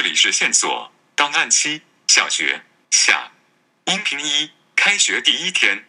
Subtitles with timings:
[0.00, 3.32] 这里是线索档案七小学下
[3.86, 5.84] 音频一开学第一天，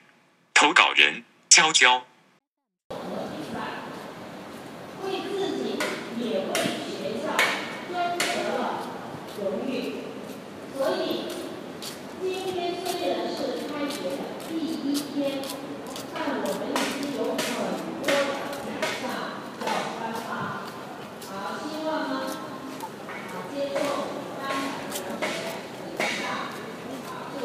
[0.51, 2.03] 投稿人娇娇。
[5.03, 5.77] 为自己
[6.17, 6.53] 也为
[6.89, 7.37] 学校
[7.87, 8.25] 争得
[8.57, 8.89] 了
[9.37, 9.93] 荣誉，
[10.75, 11.29] 所以
[12.19, 14.17] 今天虽然是开学的
[14.49, 15.37] 第一天，
[16.15, 17.37] 但我们已经有很
[18.01, 18.09] 多的
[18.65, 18.73] 奖
[19.03, 19.05] 项
[19.61, 19.69] 要
[19.99, 20.65] 颁发。
[21.29, 22.13] 好，希望呢，
[23.07, 23.13] 啊，
[23.53, 23.77] 接受
[24.39, 25.29] 颁奖的同学
[25.97, 26.21] 等一下，
[27.05, 27.37] 啊，就。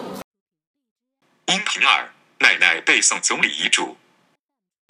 [1.55, 3.97] 音频二奶奶背诵总理遗嘱。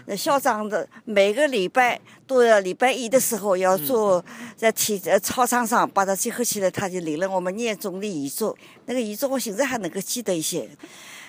[0.07, 4.25] 那校长的每个礼拜都要礼拜一的时候要做，
[4.55, 8.57] 在体呃操场上把它集合起来，他就领了我们念总理遗嘱。
[8.85, 10.67] 那个遗嘱我现在还能够记得一些，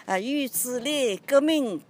[0.07, 1.83] 啊，欲致力革命。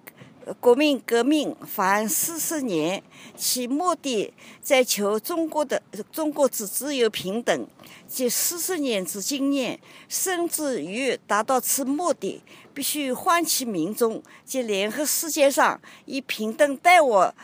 [0.54, 3.02] 国民革命凡四十年，
[3.36, 4.32] 其目的
[4.62, 5.82] 在求中国的
[6.12, 7.68] 中国之自由平等，
[8.06, 12.40] 及四十年之经验，甚至于达到此目的，
[12.72, 17.34] 必须唤起民众及联合世界上以平等待我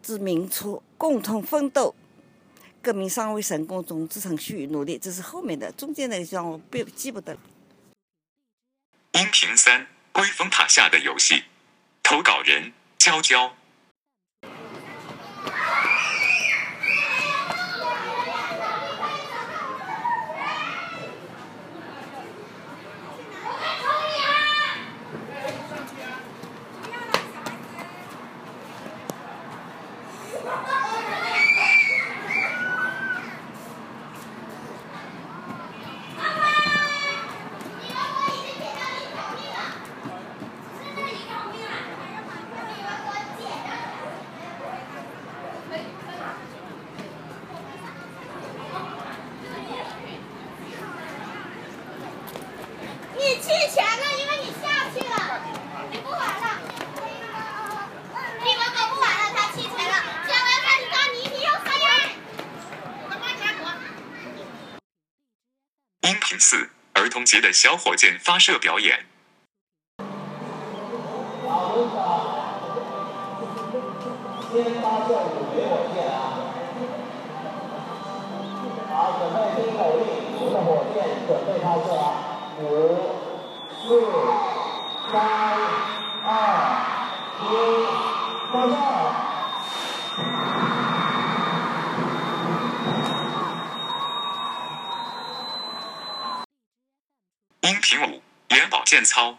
[0.00, 1.94] 之民族共同奋斗。
[2.80, 7.36] 革命尚未成功，总之程序努力，这是后面的，中间那个地方我不记不得。
[9.12, 11.44] 音频三龟峰塔下的游戏。
[12.04, 13.50] 投稿人娇娇。
[53.16, 53.40] 你
[53.74, 55.42] 弃权了，因为你下去了，
[55.90, 56.46] 你不玩了。
[58.38, 59.94] 你们可不玩了，他弃权了。
[60.24, 61.84] 现在开始抓你，你有三元。
[63.08, 63.66] 快快点滚！
[66.02, 69.06] 音频四儿童节的小火箭发射表演。
[74.52, 76.14] 先发射五枚火箭啊！
[78.94, 80.06] 好，准备听口令，
[80.38, 82.22] 我们的火箭准备发射啊！
[82.60, 82.62] 五、
[83.86, 83.90] 四、
[85.12, 85.20] 三、
[86.24, 86.26] 二、
[87.42, 87.44] 一，
[88.50, 88.72] 发射！
[97.60, 98.22] 音频五
[98.54, 99.36] 元宝健操。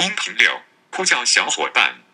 [0.00, 0.50] 音频六
[0.96, 2.09] 呼叫小伙伴。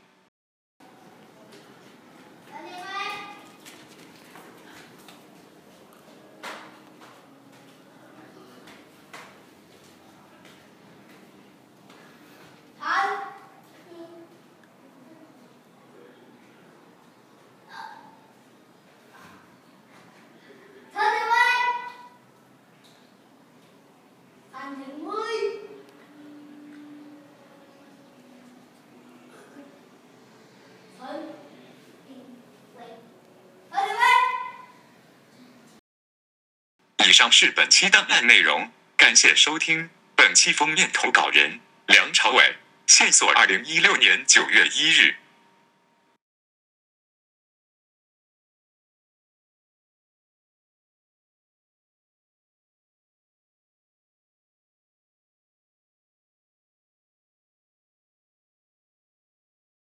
[37.16, 39.88] 上是本期档案内容，感谢收听。
[40.14, 42.56] 本期封面投稿人梁朝伟，
[42.86, 45.16] 线索：二零一六年九月一日。